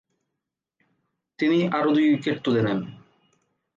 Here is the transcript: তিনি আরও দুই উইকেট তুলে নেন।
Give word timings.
তিনি 1.39 1.59
আরও 1.77 1.89
দুই 1.95 2.05
উইকেট 2.09 2.37
তুলে 2.45 2.61
নেন। 2.61 2.79